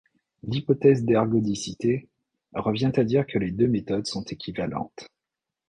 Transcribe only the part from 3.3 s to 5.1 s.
les deux méthodes sont équivalentes.